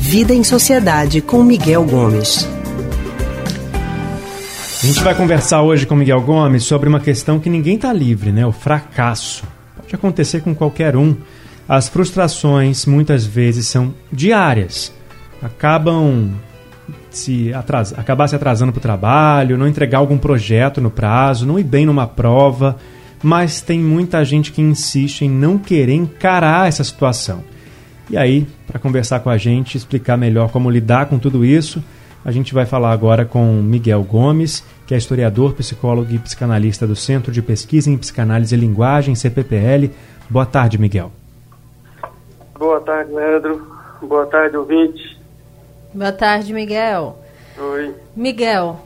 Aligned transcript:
Vida 0.00 0.32
em 0.32 0.42
Sociedade 0.42 1.20
com 1.20 1.42
Miguel 1.42 1.84
Gomes. 1.84 2.48
A 4.82 4.86
gente 4.86 5.02
vai 5.02 5.14
conversar 5.14 5.62
hoje 5.62 5.84
com 5.84 5.94
Miguel 5.96 6.20
Gomes 6.22 6.64
sobre 6.64 6.88
uma 6.88 7.00
questão 7.00 7.38
que 7.40 7.50
ninguém 7.50 7.76
está 7.76 7.92
livre, 7.92 8.32
né? 8.32 8.46
O 8.46 8.52
fracasso. 8.52 9.44
Pode 9.76 9.94
acontecer 9.94 10.40
com 10.40 10.54
qualquer 10.54 10.96
um. 10.96 11.16
As 11.68 11.88
frustrações 11.88 12.86
muitas 12.86 13.26
vezes 13.26 13.66
são 13.66 13.92
diárias. 14.12 14.92
Acabam 15.42 16.30
se 17.10 17.52
atras... 17.52 17.92
acabar 17.92 18.28
se 18.28 18.36
atrasando 18.36 18.72
para 18.72 18.78
o 18.78 18.82
trabalho, 18.82 19.58
não 19.58 19.66
entregar 19.66 19.98
algum 19.98 20.16
projeto 20.16 20.80
no 20.80 20.90
prazo, 20.90 21.46
não 21.46 21.58
ir 21.58 21.64
bem 21.64 21.84
numa 21.84 22.06
prova, 22.06 22.76
mas 23.22 23.60
tem 23.60 23.78
muita 23.78 24.24
gente 24.24 24.52
que 24.52 24.62
insiste 24.62 25.22
em 25.22 25.30
não 25.30 25.58
querer 25.58 25.94
encarar 25.94 26.68
essa 26.68 26.84
situação. 26.84 27.42
E 28.08 28.16
aí, 28.16 28.46
para 28.66 28.78
conversar 28.78 29.20
com 29.20 29.30
a 29.30 29.36
gente, 29.36 29.76
explicar 29.76 30.16
melhor 30.16 30.50
como 30.50 30.70
lidar 30.70 31.06
com 31.06 31.18
tudo 31.18 31.44
isso, 31.44 31.82
a 32.24 32.30
gente 32.32 32.54
vai 32.54 32.66
falar 32.66 32.92
agora 32.92 33.24
com 33.24 33.62
Miguel 33.62 34.02
Gomes, 34.02 34.64
que 34.86 34.94
é 34.94 34.96
historiador, 34.96 35.54
psicólogo 35.54 36.12
e 36.12 36.18
psicanalista 36.18 36.86
do 36.86 36.96
Centro 36.96 37.32
de 37.32 37.42
Pesquisa 37.42 37.90
em 37.90 37.96
Psicanálise 37.96 38.54
e 38.54 38.58
Linguagem, 38.58 39.14
CPPL. 39.14 39.90
Boa 40.28 40.46
tarde, 40.46 40.78
Miguel. 40.78 41.12
Boa 42.58 42.80
tarde, 42.80 43.12
Leandro. 43.12 43.66
Boa 44.02 44.26
tarde, 44.26 44.56
ouvinte. 44.56 45.16
Boa 45.94 46.12
tarde, 46.12 46.52
Miguel. 46.52 47.18
Oi. 47.58 47.94
Miguel, 48.14 48.80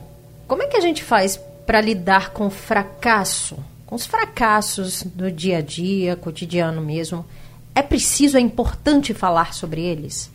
como 0.46 0.62
é 0.62 0.66
que 0.66 0.76
a 0.76 0.80
gente 0.80 1.02
faz 1.02 1.36
para 1.66 1.80
lidar 1.80 2.30
com 2.30 2.50
fracasso, 2.50 3.56
com 3.90 3.96
os 3.96 4.06
fracassos 4.06 5.02
do 5.02 5.32
dia 5.32 5.58
a 5.58 5.60
dia, 5.60 6.14
cotidiano 6.14 6.80
mesmo? 6.80 7.26
É 7.74 7.82
preciso, 7.82 8.38
é 8.38 8.40
importante 8.40 9.12
falar 9.12 9.52
sobre 9.52 9.84
eles? 9.84 10.30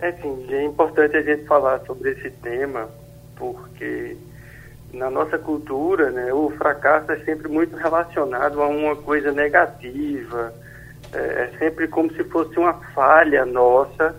É 0.00 0.10
sim, 0.10 0.46
é 0.50 0.64
importante 0.64 1.16
a 1.16 1.22
gente 1.22 1.44
falar 1.44 1.78
sobre 1.86 2.10
esse 2.10 2.28
tema, 2.28 2.90
porque 3.36 4.16
na 4.92 5.08
nossa 5.08 5.38
cultura, 5.38 6.10
né, 6.10 6.34
o 6.34 6.50
fracasso 6.50 7.12
é 7.12 7.20
sempre 7.20 7.48
muito 7.48 7.76
relacionado 7.76 8.60
a 8.60 8.66
uma 8.66 8.96
coisa 8.96 9.30
negativa, 9.30 10.52
é, 11.12 11.18
é 11.18 11.52
sempre 11.56 11.86
como 11.86 12.12
se 12.14 12.24
fosse 12.24 12.58
uma 12.58 12.74
falha 12.92 13.46
nossa, 13.46 14.12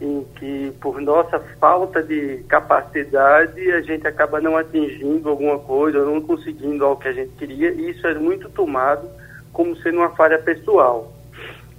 em 0.00 0.26
que 0.36 0.72
por 0.80 1.00
nossa 1.00 1.38
falta 1.58 2.02
de 2.02 2.44
capacidade 2.48 3.72
a 3.72 3.80
gente 3.80 4.06
acaba 4.06 4.40
não 4.40 4.56
atingindo 4.56 5.28
alguma 5.28 5.58
coisa, 5.58 6.04
não 6.04 6.20
conseguindo 6.20 6.84
algo 6.84 7.00
que 7.00 7.08
a 7.08 7.12
gente 7.12 7.32
queria, 7.32 7.70
e 7.70 7.90
isso 7.90 8.06
é 8.06 8.14
muito 8.14 8.48
tomado 8.50 9.08
como 9.52 9.76
sendo 9.76 9.98
uma 9.98 10.10
falha 10.10 10.38
pessoal. 10.38 11.12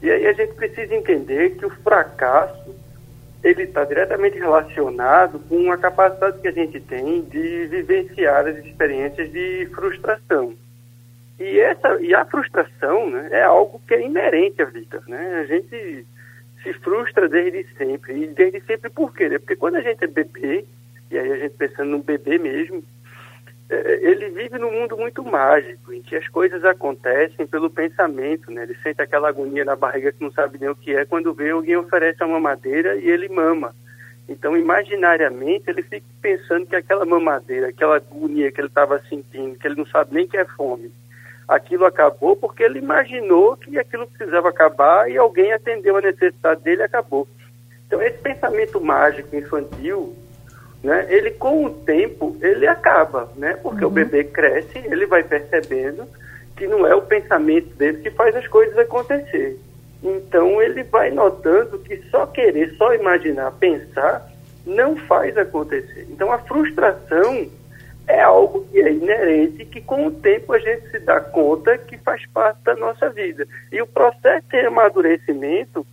E 0.02 0.10
aí 0.10 0.26
a 0.28 0.34
gente 0.34 0.54
precisa 0.54 0.96
entender 0.96 1.52
que 1.58 1.66
o 1.66 1.70
fracasso 1.70 2.76
ele 3.44 3.64
está 3.64 3.84
diretamente 3.86 4.38
relacionado 4.38 5.40
com 5.48 5.72
a 5.72 5.78
capacidade 5.78 6.40
que 6.40 6.48
a 6.48 6.52
gente 6.52 6.80
tem 6.80 7.22
de 7.22 7.68
vivenciar 7.68 8.48
as 8.48 8.58
experiências 8.58 9.32
de 9.32 9.70
frustração. 9.74 10.56
E 11.40 11.60
essa 11.60 12.02
e 12.02 12.16
a 12.16 12.26
frustração 12.26 13.10
né, 13.12 13.30
é 13.32 13.44
algo 13.44 13.80
que 13.88 13.94
é 13.94 14.02
inerente 14.02 14.62
à 14.62 14.66
vida. 14.66 15.04
Né? 15.08 15.40
A 15.42 15.46
gente 15.46 16.06
se 16.68 16.74
frustra 16.80 17.30
desde 17.30 17.66
sempre. 17.78 18.24
E 18.24 18.28
desde 18.28 18.60
sempre 18.62 18.90
por 18.90 19.14
quê? 19.14 19.40
Porque 19.40 19.56
quando 19.56 19.76
a 19.76 19.82
gente 19.82 20.04
é 20.04 20.08
bebê, 20.08 20.66
e 21.10 21.18
aí 21.18 21.32
a 21.32 21.38
gente 21.38 21.56
pensando 21.56 21.92
no 21.92 22.04
bebê 22.04 22.38
mesmo, 22.38 22.84
é, 23.70 24.00
ele 24.02 24.30
vive 24.30 24.58
num 24.58 24.72
mundo 24.72 24.98
muito 24.98 25.24
mágico, 25.24 25.94
em 25.94 26.02
que 26.02 26.16
as 26.16 26.28
coisas 26.28 26.64
acontecem 26.66 27.48
pelo 27.48 27.70
pensamento, 27.70 28.52
né? 28.52 28.64
Ele 28.64 28.76
sente 28.84 29.02
aquela 29.02 29.30
agonia 29.30 29.64
na 29.64 29.76
barriga 29.76 30.12
que 30.12 30.22
não 30.22 30.32
sabe 30.32 30.60
nem 30.60 30.70
o 30.70 30.76
que 30.76 30.94
é, 30.94 31.06
quando 31.06 31.34
vê 31.34 31.52
alguém 31.52 31.78
oferece 31.78 32.22
uma 32.24 32.34
mamadeira 32.34 32.98
e 32.98 33.10
ele 33.10 33.30
mama. 33.30 33.74
Então, 34.28 34.58
imaginariamente, 34.58 35.70
ele 35.70 35.82
fica 35.82 36.06
pensando 36.22 36.66
que 36.66 36.76
aquela 36.76 37.06
mamadeira, 37.06 37.70
aquela 37.70 37.96
agonia 37.96 38.52
que 38.52 38.60
ele 38.60 38.68
estava 38.68 39.02
sentindo, 39.08 39.58
que 39.58 39.66
ele 39.66 39.78
não 39.78 39.86
sabe 39.86 40.14
nem 40.14 40.28
que 40.28 40.36
é 40.36 40.44
fome, 40.44 40.92
aquilo 41.48 41.86
acabou 41.86 42.36
porque 42.36 42.64
ele 42.64 42.80
imaginou 42.80 43.56
que 43.56 43.78
aquilo 43.80 44.08
precisava 44.08 44.50
acabar 44.50 45.10
e 45.10 45.18
alguém 45.18 45.54
atendeu 45.54 45.98
a 45.98 46.02
necessidade 46.02 46.62
dele 46.62 46.82
e 46.82 46.86
acabou. 46.86 47.28
Então, 47.86 48.02
esse 48.02 48.18
pensamento 48.18 48.82
mágico 48.82 49.36
infantil 49.36 50.16
né, 50.84 51.08
ele 51.10 51.32
com 51.32 51.66
o 51.66 51.70
tempo 51.70 52.38
ele 52.42 52.68
acaba, 52.68 53.30
né? 53.36 53.58
Porque 53.62 53.84
uhum. 53.84 53.92
o 53.92 53.94
bebê 53.94 54.24
cresce, 54.24 54.78
ele 54.78 55.06
vai 55.06 55.24
percebendo 55.24 56.08
que 56.56 56.68
não 56.68 56.86
é 56.86 56.96
o 56.96 57.02
pensamento 57.02 57.76
dele 57.76 58.00
que 58.00 58.12
faz 58.12 58.36
as 58.36 58.48
coisas 58.48 58.78
acontecer. 58.78 59.60
Então 60.04 60.62
ele 60.62 60.84
vai 60.84 61.12
notando 61.12 61.80
que 61.80 61.98
só 62.10 62.26
querer, 62.28 62.76
só 62.78 62.94
imaginar, 62.94 63.52
pensar 63.54 64.32
não 64.66 64.96
faz 64.96 65.38
acontecer. 65.38 66.08
Então 66.10 66.32
a 66.32 66.40
frustração 66.40 67.48
é 68.08 68.22
algo 68.22 68.66
que 68.72 68.80
é 68.80 68.92
inerente 68.92 69.66
que 69.66 69.82
com 69.82 70.08
o 70.08 70.12
tempo 70.12 70.54
a 70.54 70.60
gente 70.60 70.90
se 70.90 71.00
dá 71.00 71.20
conta 71.20 71.78
que 71.78 71.98
faz 71.98 72.26
parte 72.28 72.60
da 72.64 72.76
nossa 72.76 73.10
vida. 73.10 73.46
E 73.72 73.82
o 73.82 73.88
processo 73.88 74.48
de 74.50 74.60
amadurecimento 74.66 75.86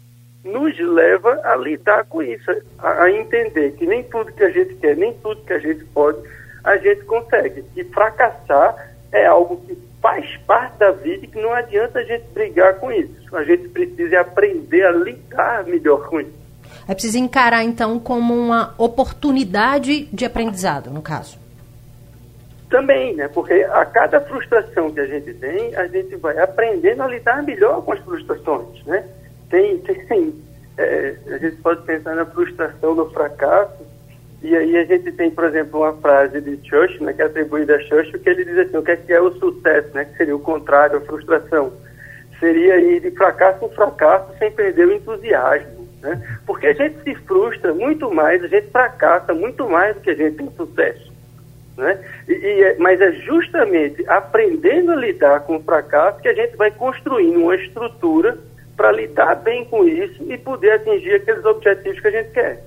nos 0.44 0.78
leva 0.78 1.41
a 1.42 1.56
lidar 1.56 2.04
com 2.04 2.22
isso, 2.22 2.50
a, 2.78 3.10
entender 3.10 3.72
que 3.72 3.86
nem 3.86 4.04
tudo 4.04 4.32
que 4.32 4.44
a 4.44 4.50
gente 4.50 4.74
quer, 4.76 4.97
nem 4.97 5.12
tudo 5.14 5.42
que 5.42 5.53
a 5.53 5.58
gente 5.58 5.84
pode, 5.86 6.19
a 6.62 6.76
gente 6.76 7.03
consegue. 7.04 7.64
E 7.74 7.82
fracassar 7.84 8.92
é 9.10 9.26
algo 9.26 9.56
que 9.66 9.76
faz 10.00 10.36
parte 10.47 10.78
da 10.78 10.91
vida 10.92 11.24
e 11.24 11.28
que 11.28 11.41
não 11.41 11.53
adianta 11.53 11.98
a 11.98 12.04
gente 12.04 12.26
brigar 12.32 12.74
com 12.74 12.92
isso. 12.92 13.34
A 13.34 13.42
gente 13.42 13.69
precisa 13.69 14.20
aprender 14.20 14.84
a 14.84 14.92
lidar 14.92 15.64
melhor 15.64 16.06
com 16.08 16.20
isso. 16.20 16.44
É 16.86 16.92
preciso 16.92 17.19
encarar, 17.19 17.64
então, 17.64 17.98
como 17.98 18.34
uma 18.34 18.74
oportunidade 18.76 20.04
de 20.12 20.26
aprendizado, 20.26 20.91
no 20.91 21.00
caso. 21.00 21.44
Também, 22.74 23.14
né? 23.14 23.28
Porque 23.28 23.52
a 23.52 23.84
cada 23.84 24.20
frustração 24.22 24.90
que 24.90 24.98
a 24.98 25.06
gente 25.06 25.32
tem, 25.34 25.76
a 25.76 25.86
gente 25.86 26.16
vai 26.16 26.36
aprendendo 26.40 27.04
a 27.04 27.06
lidar 27.06 27.40
melhor 27.44 27.84
com 27.84 27.92
as 27.92 28.00
frustrações, 28.00 28.84
né? 28.84 29.04
tem, 29.48 29.78
tem 29.78 30.34
é, 30.76 31.14
a 31.28 31.38
gente 31.38 31.54
pode 31.58 31.82
pensar 31.82 32.16
na 32.16 32.26
frustração 32.26 32.96
do 32.96 33.08
fracasso, 33.10 33.80
e 34.42 34.56
aí 34.56 34.76
a 34.76 34.84
gente 34.86 35.12
tem, 35.12 35.30
por 35.30 35.44
exemplo, 35.44 35.82
uma 35.82 35.92
frase 35.98 36.40
de 36.40 36.58
Churchill, 36.68 37.04
né, 37.04 37.12
que 37.12 37.22
é 37.22 37.26
atribuída 37.26 37.76
a 37.76 37.80
Churchill, 37.80 38.18
que 38.18 38.28
ele 38.28 38.44
diz 38.44 38.58
assim, 38.58 38.76
o 38.76 38.82
que 38.82 38.91
é, 38.91 38.96
que 38.96 39.12
é 39.12 39.20
o 39.20 39.30
sucesso, 39.38 39.94
né, 39.94 40.06
que 40.06 40.16
seria 40.16 40.34
o 40.34 40.41
contrário, 40.41 40.98
a 40.98 41.00
frustração. 41.02 41.72
Seria 42.41 42.80
ir 42.80 43.02
de 43.02 43.12
fracasso 43.12 43.64
em 43.64 43.68
fracasso 43.68 44.36
sem 44.41 44.50
perder 44.50 44.88
o 44.88 44.92
entusiasmo, 44.92 45.88
né? 46.02 46.20
Porque 46.44 46.66
a 46.66 46.72
gente 46.72 47.00
se 47.04 47.14
frustra 47.20 47.72
muito 47.72 48.12
mais, 48.12 48.42
a 48.42 48.48
gente 48.48 48.68
fracassa 48.72 49.32
muito 49.32 49.70
mais 49.70 49.94
do 49.94 50.00
que 50.00 50.10
a 50.10 50.16
gente 50.16 50.38
tem 50.38 50.50
sucesso. 50.56 51.13
Né? 51.76 51.98
E, 52.28 52.32
e, 52.32 52.62
é, 52.62 52.76
mas 52.78 53.00
é 53.00 53.12
justamente 53.12 54.04
aprendendo 54.08 54.92
a 54.92 54.96
lidar 54.96 55.40
com 55.40 55.56
o 55.56 55.62
fracasso 55.62 56.20
que 56.20 56.28
a 56.28 56.34
gente 56.34 56.56
vai 56.56 56.70
construindo 56.70 57.40
uma 57.40 57.56
estrutura 57.56 58.38
para 58.76 58.92
lidar 58.92 59.36
bem 59.36 59.64
com 59.64 59.86
isso 59.86 60.22
e 60.30 60.36
poder 60.38 60.72
atingir 60.72 61.14
aqueles 61.14 61.44
objetivos 61.44 62.00
que 62.00 62.08
a 62.08 62.10
gente 62.10 62.30
quer. 62.30 62.62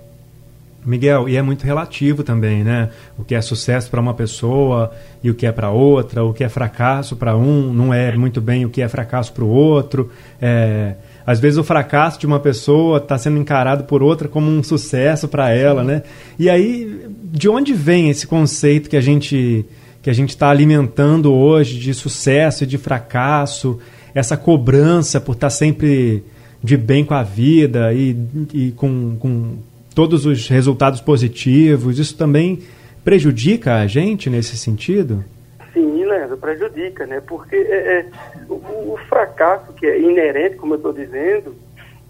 Miguel, 0.86 1.28
e 1.28 1.36
é 1.36 1.42
muito 1.42 1.66
relativo 1.66 2.24
também, 2.24 2.64
né? 2.64 2.90
O 3.18 3.24
que 3.24 3.36
é 3.36 3.42
sucesso 3.42 3.92
para 3.92 4.00
uma 4.00 4.14
pessoa 4.14 4.92
e 5.22 5.30
o 5.30 5.36
que 5.36 5.46
é 5.46 5.52
para 5.52 5.70
outra, 5.70 6.24
o 6.24 6.34
que 6.34 6.46
é 6.46 6.50
fracasso 6.50 7.18
para 7.18 7.36
um 7.36 7.74
não 7.74 7.94
é 7.94 8.16
muito 8.16 8.40
bem 8.40 8.66
o 8.66 8.70
que 8.70 8.82
é 8.82 8.88
fracasso 8.88 9.34
para 9.34 9.44
o 9.44 9.50
outro. 9.50 10.10
É, 10.42 10.96
às 11.26 11.42
vezes 11.42 11.58
o 11.58 11.64
fracasso 11.64 12.18
de 12.18 12.26
uma 12.26 12.40
pessoa 12.40 13.00
está 13.00 13.18
sendo 13.18 13.38
encarado 13.38 13.84
por 13.84 14.02
outra 14.02 14.30
como 14.30 14.50
um 14.50 14.64
sucesso 14.64 15.28
para 15.28 15.50
ela, 15.50 15.84
né? 15.84 16.04
E 16.40 16.50
aí, 16.50 17.06
de 17.32 17.50
onde 17.50 17.74
vem 17.74 18.10
esse 18.10 18.26
conceito 18.26 18.90
que 18.90 18.98
a 18.98 19.02
gente 19.02 19.66
que 20.02 20.10
a 20.10 20.14
gente 20.14 20.30
está 20.30 20.50
alimentando 20.50 21.34
hoje 21.34 21.78
de 21.78 21.94
sucesso 21.94 22.64
e 22.64 22.68
de 22.68 22.78
fracasso? 22.78 23.80
essa 24.18 24.36
cobrança 24.36 25.22
por 25.22 25.34
estar 25.34 25.52
sempre 25.52 26.24
de 26.64 26.76
bem 26.76 27.06
com 27.06 27.14
a 27.14 27.22
vida 27.22 27.94
e, 27.94 28.18
e 28.52 28.72
com, 28.72 29.16
com 29.20 29.58
todos 29.94 30.26
os 30.26 30.48
resultados 30.48 31.00
positivos, 31.02 32.00
isso 32.00 32.18
também 32.18 32.64
prejudica 33.04 33.76
a 33.76 33.86
gente 33.86 34.28
nesse 34.28 34.58
sentido? 34.58 35.24
Sim, 35.72 36.04
Leandro, 36.04 36.36
prejudica, 36.38 37.06
né? 37.06 37.22
Porque 37.26 37.56
é, 37.56 38.00
é 38.00 38.06
o, 38.50 38.56
o, 38.56 39.00
fracasso 39.08 39.72
que 39.74 39.86
é 39.86 40.02
inerente, 40.02 40.56
como 40.56 40.74
eu 40.74 40.78
estou 40.78 40.92
dizendo, 40.92 41.56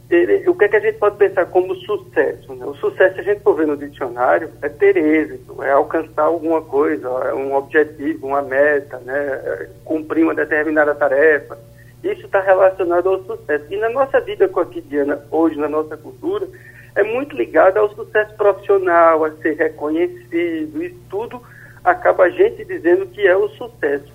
ele, 0.09 0.48
o 0.48 0.56
que, 0.56 0.65
é 0.65 0.68
que 0.69 0.75
a 0.77 0.80
gente 0.80 0.98
pode 0.98 1.18
pensar 1.18 1.45
como 1.48 1.75
sucesso? 1.75 2.54
Né? 2.56 2.65
O 2.65 2.75
sucesso, 2.75 3.19
a 3.19 3.24
gente 3.24 3.42
for 3.42 3.56
ver 3.56 3.68
no 3.68 3.75
dicionário, 3.75 4.50
é 4.62 4.69
ter 4.69 4.95
êxito, 4.95 5.62
é 5.62 5.71
alcançar 5.71 6.24
alguma 6.24 6.62
coisa, 6.62 7.07
é 7.07 7.33
um 7.33 7.54
objetivo, 7.56 8.27
uma 8.27 8.42
meta, 8.42 9.00
né? 9.00 9.18
É 9.18 9.69
cumprir 9.83 10.24
uma 10.24 10.33
determinada 10.33 10.95
tarefa 10.95 11.57
isso 12.04 12.25
está 12.25 12.42
relacionado 12.42 13.09
ao 13.09 13.24
sucesso. 13.24 13.65
E 13.69 13.77
na 13.77 13.89
nossa 13.89 14.19
vida 14.21 14.48
cotidiana, 14.48 15.21
hoje, 15.31 15.57
na 15.57 15.68
nossa 15.68 15.98
cultura, 15.98 16.48
é 16.95 17.03
muito 17.03 17.36
ligado 17.36 17.77
ao 17.77 17.94
sucesso 17.94 18.36
profissional, 18.36 19.25
a 19.25 19.31
ser 19.38 19.56
reconhecido, 19.56 20.83
e 20.83 20.89
tudo 21.10 21.42
acaba 21.83 22.25
a 22.25 22.30
gente 22.30 22.63
dizendo 22.65 23.07
que 23.07 23.25
é 23.25 23.36
o 23.36 23.50
sucesso. 23.50 24.12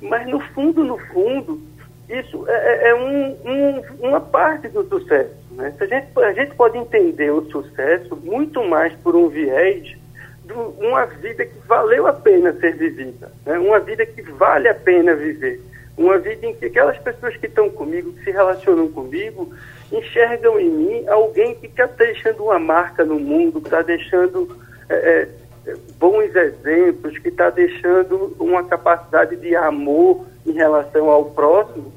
Mas 0.00 0.26
no 0.28 0.40
fundo, 0.40 0.84
no 0.84 0.98
fundo, 0.98 1.60
isso 2.08 2.44
é, 2.48 2.52
é, 2.52 2.88
é 2.90 2.94
um, 2.94 3.36
um, 3.44 3.82
uma 4.08 4.20
parte 4.20 4.68
do 4.68 4.86
sucesso. 4.88 5.34
Né? 5.52 5.72
A, 5.80 5.86
gente, 5.86 6.06
a 6.18 6.32
gente 6.32 6.54
pode 6.54 6.76
entender 6.76 7.30
o 7.30 7.48
sucesso 7.50 8.16
muito 8.16 8.62
mais 8.64 8.92
por 8.96 9.16
um 9.16 9.28
viés 9.28 9.96
de 10.44 10.52
uma 10.52 11.06
vida 11.06 11.46
que 11.46 11.58
valeu 11.66 12.06
a 12.06 12.12
pena 12.12 12.52
ser 12.54 12.76
vivida, 12.76 13.32
né? 13.46 13.58
uma 13.58 13.80
vida 13.80 14.04
que 14.04 14.20
vale 14.22 14.68
a 14.68 14.74
pena 14.74 15.14
viver, 15.14 15.58
uma 15.96 16.18
vida 16.18 16.46
em 16.46 16.54
que 16.54 16.66
aquelas 16.66 16.98
pessoas 16.98 17.34
que 17.38 17.46
estão 17.46 17.70
comigo, 17.70 18.12
que 18.12 18.24
se 18.24 18.30
relacionam 18.30 18.88
comigo, 18.88 19.54
enxergam 19.90 20.60
em 20.60 20.68
mim 20.68 21.08
alguém 21.08 21.54
que 21.54 21.66
está 21.66 21.86
deixando 21.86 22.44
uma 22.44 22.58
marca 22.58 23.04
no 23.04 23.18
mundo, 23.18 23.60
que 23.60 23.68
está 23.68 23.80
deixando 23.80 24.58
é, 24.90 25.28
é, 25.66 25.76
bons 25.98 26.34
exemplos, 26.34 27.16
que 27.18 27.28
está 27.28 27.48
deixando 27.48 28.36
uma 28.38 28.64
capacidade 28.64 29.36
de 29.36 29.56
amor 29.56 30.26
em 30.46 30.52
relação 30.52 31.08
ao 31.08 31.26
próximo, 31.26 31.90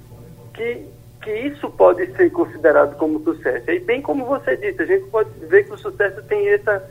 que, 0.57 0.85
que 1.21 1.31
isso 1.31 1.69
pode 1.69 2.05
ser 2.15 2.31
considerado 2.31 2.97
como 2.97 3.23
sucesso. 3.23 3.69
E 3.69 3.79
bem 3.79 4.01
como 4.01 4.25
você 4.25 4.57
disse, 4.57 4.81
a 4.81 4.85
gente 4.85 5.05
pode 5.09 5.29
ver 5.45 5.65
que 5.65 5.73
o 5.73 5.77
sucesso 5.77 6.21
tem 6.23 6.49
essa 6.49 6.83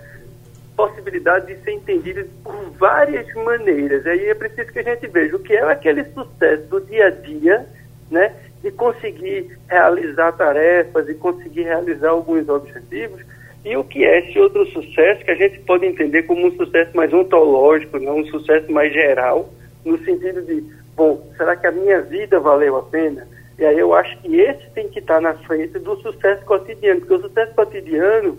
possibilidade 0.77 1.47
de 1.47 1.61
ser 1.63 1.73
entendido 1.73 2.25
por 2.45 2.55
várias 2.79 3.27
maneiras. 3.35 4.05
E 4.05 4.09
aí 4.09 4.29
é 4.29 4.35
preciso 4.35 4.73
que 4.73 4.79
a 4.79 4.83
gente 4.83 5.07
veja 5.09 5.37
o 5.37 5.41
que 5.41 5.55
é 5.55 5.63
aquele 5.63 6.05
sucesso 6.05 6.63
do 6.69 6.81
dia 6.83 7.07
a 7.07 7.11
dia, 7.11 7.67
né? 8.11 8.33
De 8.63 8.71
conseguir 8.71 9.59
realizar 9.69 10.33
tarefas 10.33 11.09
e 11.09 11.15
conseguir 11.15 11.63
realizar 11.63 12.11
alguns 12.11 12.49
objetivos. 12.49 13.23
E 13.65 13.77
o 13.77 13.83
que 13.83 14.05
é 14.05 14.21
esse 14.21 14.39
outro 14.39 14.65
sucesso 14.67 15.25
que 15.25 15.31
a 15.31 15.35
gente 15.35 15.59
pode 15.61 15.87
entender 15.87 16.23
como 16.23 16.47
um 16.47 16.57
sucesso 16.57 16.97
mais 16.97 17.13
ontológico, 17.13 17.99
não 17.99 18.19
um 18.19 18.27
sucesso 18.27 18.71
mais 18.71 18.93
geral, 18.93 19.51
no 19.85 19.99
sentido 20.05 20.43
de, 20.43 20.63
bom, 20.95 21.27
será 21.37 21.57
que 21.57 21.67
a 21.67 21.73
minha 21.73 22.01
vida 22.03 22.39
valeu 22.39 22.77
a 22.77 22.83
pena? 22.83 23.27
E 23.59 23.65
aí 23.65 23.79
eu 23.79 23.95
acho 23.95 24.19
que 24.19 24.41
esse 24.41 24.69
tem 24.71 24.89
que 24.89 24.99
estar 24.99 25.21
na 25.21 25.35
frente 25.35 25.79
do 25.79 25.97
sucesso 26.03 26.45
cotidiano, 26.45 27.01
porque 27.01 27.15
o 27.15 27.23
sucesso 27.23 27.55
cotidiano, 27.55 28.39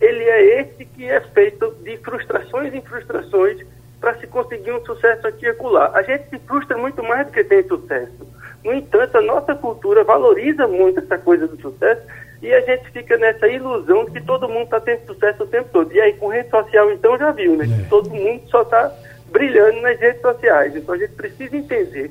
ele 0.00 0.24
é 0.24 0.60
esse 0.60 0.84
que 0.84 1.04
é 1.04 1.20
feito 1.20 1.70
de 1.82 1.96
frustrações 1.98 2.74
em 2.74 2.80
frustrações 2.80 3.64
para 4.00 4.14
se 4.18 4.26
conseguir 4.26 4.72
um 4.72 4.84
sucesso 4.84 5.26
aqui 5.26 5.44
e 5.44 5.50
acolá. 5.50 5.92
A 5.94 6.02
gente 6.02 6.28
se 6.30 6.38
frustra 6.40 6.76
muito 6.76 7.02
mais 7.02 7.26
do 7.26 7.32
que 7.32 7.44
tem 7.44 7.62
sucesso. 7.62 8.26
No 8.64 8.74
entanto, 8.74 9.18
a 9.18 9.22
nossa 9.22 9.54
cultura 9.54 10.02
valoriza 10.02 10.66
muito 10.66 10.98
essa 10.98 11.16
coisa 11.18 11.46
do 11.46 11.60
sucesso 11.60 12.02
e 12.42 12.52
a 12.52 12.60
gente 12.62 12.90
fica 12.90 13.16
nessa 13.18 13.46
ilusão 13.46 14.06
de 14.06 14.12
que 14.12 14.22
todo 14.22 14.48
mundo 14.48 14.64
está 14.64 14.80
tendo 14.80 15.06
sucesso 15.06 15.44
o 15.44 15.46
tempo 15.46 15.68
todo. 15.72 15.92
E 15.92 16.00
aí, 16.00 16.14
com 16.14 16.28
rede 16.28 16.50
social, 16.50 16.90
então, 16.90 17.16
já 17.18 17.30
viu, 17.30 17.56
né? 17.56 17.66
É. 17.66 17.82
Que 17.82 17.88
todo 17.88 18.10
mundo 18.10 18.42
só 18.48 18.62
está 18.62 18.92
brilhando 19.30 19.80
nas 19.82 19.98
redes 20.00 20.20
sociais. 20.20 20.74
Então, 20.74 20.94
a 20.94 20.98
gente 20.98 21.12
precisa 21.12 21.56
entender 21.56 22.10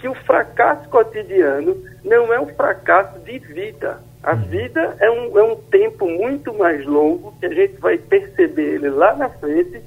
que 0.00 0.08
o 0.08 0.14
fracasso 0.14 0.88
cotidiano 0.88 1.76
não 2.04 2.32
é 2.32 2.40
um 2.40 2.46
fracasso 2.46 3.18
de 3.20 3.38
vida. 3.38 3.98
A 4.22 4.34
uhum. 4.34 4.42
vida 4.42 4.96
é 4.98 5.10
um, 5.10 5.38
é 5.38 5.42
um 5.42 5.56
tempo 5.56 6.08
muito 6.08 6.52
mais 6.54 6.84
longo 6.86 7.34
que 7.38 7.46
a 7.46 7.54
gente 7.54 7.78
vai 7.80 7.98
perceber 7.98 8.74
ele 8.74 8.90
lá 8.90 9.14
na 9.14 9.28
frente, 9.28 9.80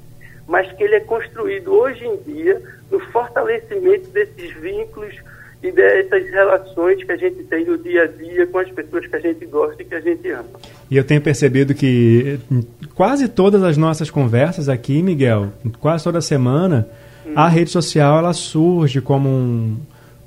mas 0.46 0.70
que 0.72 0.84
ele 0.84 0.96
é 0.96 1.00
construído 1.00 1.72
hoje 1.72 2.04
em 2.04 2.16
dia 2.18 2.62
no 2.90 3.00
fortalecimento 3.10 4.08
desses 4.10 4.52
vínculos 4.54 5.14
e 5.62 5.72
dessas 5.72 6.30
relações 6.30 7.02
que 7.02 7.10
a 7.10 7.16
gente 7.16 7.42
tem 7.44 7.64
no 7.64 7.78
dia 7.78 8.02
a 8.02 8.06
dia 8.06 8.46
com 8.46 8.58
as 8.58 8.70
pessoas 8.70 9.06
que 9.06 9.16
a 9.16 9.20
gente 9.20 9.46
gosta 9.46 9.82
e 9.82 9.84
que 9.84 9.94
a 9.94 10.00
gente 10.00 10.28
ama. 10.30 10.44
E 10.90 10.96
eu 10.96 11.04
tenho 11.04 11.20
percebido 11.20 11.74
que 11.74 12.38
quase 12.94 13.28
todas 13.28 13.62
as 13.62 13.76
nossas 13.76 14.10
conversas 14.10 14.68
aqui, 14.68 15.02
Miguel, 15.02 15.52
quase 15.80 16.04
toda 16.04 16.20
semana, 16.20 16.86
hum. 17.24 17.32
a 17.34 17.48
rede 17.48 17.70
social 17.70 18.18
ela 18.18 18.32
surge 18.32 19.00
como 19.00 19.28
um 19.28 19.76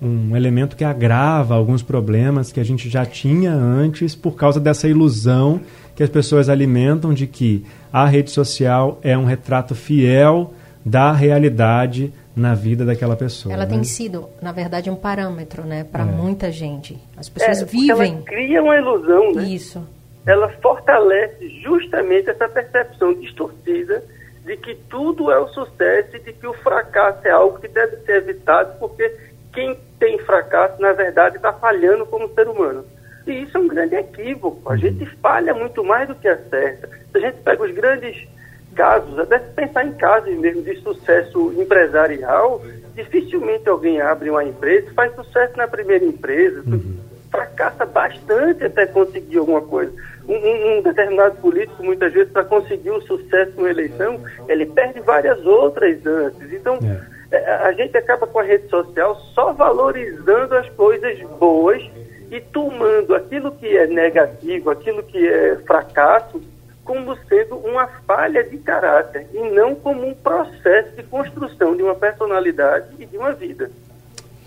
um 0.02 0.36
elemento 0.36 0.76
que 0.76 0.84
agrava 0.84 1.56
alguns 1.56 1.82
problemas 1.82 2.52
que 2.52 2.60
a 2.60 2.64
gente 2.64 2.90
já 2.90 3.06
tinha 3.06 3.52
antes 3.52 4.16
por 4.16 4.36
causa 4.36 4.60
dessa 4.60 4.88
ilusão 4.88 5.62
que 5.96 6.04
as 6.04 6.10
pessoas 6.10 6.48
alimentam 6.48 7.14
de 7.14 7.26
que 7.26 7.66
a 7.92 8.06
rede 8.06 8.30
social 8.30 9.00
é 9.02 9.18
um 9.18 9.26
retrato 9.26 9.74
fiel 9.74 10.54
da 10.86 11.12
realidade 11.12 12.14
na 12.36 12.54
vida 12.54 12.86
daquela 12.86 13.16
pessoa. 13.16 13.52
Ela 13.52 13.66
né? 13.66 13.72
tem 13.72 13.84
sido, 13.84 14.30
na 14.40 14.52
verdade, 14.52 14.92
um 14.92 14.96
parâmetro, 14.96 15.64
né, 15.64 15.84
para 15.84 16.04
é. 16.04 16.06
muita 16.06 16.52
gente. 16.52 16.98
As 17.18 17.28
pessoas 17.28 17.64
é, 17.64 17.66
vivem. 17.66 18.14
Ela 18.14 18.22
cria 18.22 18.62
uma 18.62 18.78
ilusão, 18.78 19.34
né? 19.34 19.44
Isso. 19.44 19.84
Ela 20.26 20.50
fortalece 20.62 21.50
justamente 21.64 22.30
essa 22.30 22.48
percepção 22.48 23.16
distorcida 23.16 24.04
de 24.46 24.56
que 24.56 24.76
tudo 24.90 25.32
é 25.32 25.40
o 25.40 25.48
sucesso 25.50 26.16
e 26.16 26.20
de 26.20 26.32
que 26.32 26.46
o 26.46 26.54
fracasso 26.54 27.28
é 27.28 27.32
algo 27.32 27.60
que 27.60 27.68
deve 27.68 27.98
ser 28.06 28.18
evitado 28.18 28.78
porque 28.80 29.12
quem 29.58 29.76
tem 29.98 30.20
fracasso, 30.20 30.80
na 30.80 30.94
verdade, 30.94 31.38
está 31.38 31.52
falhando 31.52 32.06
como 32.06 32.32
ser 32.36 32.48
humano. 32.48 32.86
E 33.26 33.42
isso 33.42 33.58
é 33.58 33.60
um 33.60 33.68
grande 33.68 33.96
equívoco. 33.96 34.62
A 34.70 34.74
uhum. 34.74 34.78
gente 34.78 35.04
falha 35.20 35.52
muito 35.52 35.84
mais 35.84 36.08
do 36.08 36.14
que 36.14 36.28
acerta. 36.28 36.88
Se 37.12 37.18
a 37.18 37.22
gente 37.22 37.38
pega 37.42 37.64
os 37.64 37.72
grandes 37.72 38.28
casos, 38.76 39.18
até 39.18 39.40
se 39.40 39.50
pensar 39.56 39.84
em 39.84 39.94
casos 39.94 40.38
mesmo 40.38 40.62
de 40.62 40.76
sucesso 40.82 41.52
empresarial, 41.60 42.62
dificilmente 42.94 43.68
alguém 43.68 44.00
abre 44.00 44.30
uma 44.30 44.44
empresa, 44.44 44.94
faz 44.94 45.16
sucesso 45.16 45.58
na 45.58 45.68
primeira 45.68 46.06
empresa, 46.06 46.62
uhum. 46.68 46.98
fracassa 47.32 47.84
bastante 47.84 48.64
até 48.64 48.86
conseguir 48.86 49.40
alguma 49.40 49.62
coisa. 49.62 49.92
Um, 50.28 50.78
um 50.78 50.82
determinado 50.84 51.38
político, 51.38 51.84
muitas 51.84 52.14
vezes, 52.14 52.32
para 52.32 52.46
conseguir 52.46 52.92
o 52.92 53.02
sucesso 53.02 53.54
numa 53.56 53.72
eleição, 53.72 54.24
ele 54.48 54.68
perde 54.68 55.00
várias 55.00 55.44
outras 55.48 56.06
antes. 56.06 56.54
Então, 56.54 56.76
é, 56.76 57.17
a 57.32 57.72
gente 57.74 57.98
acaba 57.98 58.26
com 58.26 58.40
a 58.40 58.44
rede 58.44 58.70
social 58.70 59.16
só 59.34 59.52
valorizando 59.54 60.56
as 60.56 60.70
coisas 60.70 61.20
boas 61.40 61.84
e 62.32 62.40
tomando 62.40 63.16
aquilo 63.16 63.52
que 63.52 63.66
é 63.66 63.88
negativo, 63.88 64.70
aquilo 64.70 65.04
que 65.04 65.28
é 65.28 65.58
fracasso, 65.66 66.42
como 66.84 67.18
sendo 67.28 67.56
uma 67.58 67.88
falha 68.06 68.44
de 68.44 68.58
caráter 68.58 69.28
e 69.34 69.40
não 69.50 69.76
como 69.76 70.08
um 70.08 70.14
processo 70.14 70.96
de 70.96 71.04
construção 71.04 71.76
de 71.76 71.84
uma 71.84 71.96
personalidade 71.96 72.88
e 72.98 73.06
de 73.06 73.18
uma 73.18 73.34
vida. 73.34 73.70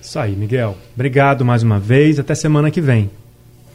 Isso 0.01 0.19
aí, 0.19 0.35
Miguel. 0.35 0.75
Obrigado 0.95 1.45
mais 1.45 1.63
uma 1.63 1.79
vez. 1.79 2.19
Até 2.19 2.35
semana 2.35 2.71
que 2.71 2.81
vem. 2.81 3.11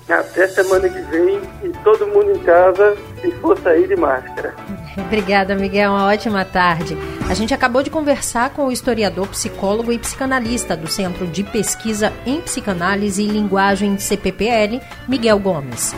Até 0.07 0.47
semana 0.47 0.87
que 0.87 1.01
vem 1.01 1.41
e 1.63 1.69
todo 1.83 2.05
mundo 2.07 2.31
em 2.31 2.39
casa, 2.39 2.95
se 3.21 3.31
for 3.33 3.57
sair 3.59 3.87
de 3.87 3.95
máscara. 3.95 4.53
Obrigada, 4.97 5.55
Miguel. 5.55 5.91
Uma 5.91 6.05
ótima 6.05 6.45
tarde. 6.45 6.95
A 7.27 7.33
gente 7.33 7.53
acabou 7.53 7.81
de 7.81 7.89
conversar 7.89 8.51
com 8.51 8.67
o 8.67 8.71
historiador, 8.71 9.27
psicólogo 9.27 9.91
e 9.91 9.97
psicanalista 9.97 10.77
do 10.77 10.87
Centro 10.87 11.25
de 11.25 11.43
Pesquisa 11.43 12.13
em 12.25 12.39
Psicanálise 12.39 13.23
e 13.23 13.27
Linguagem 13.27 13.97
CPPL, 13.97 14.79
Miguel 15.07 15.39
Gomes. 15.39 15.93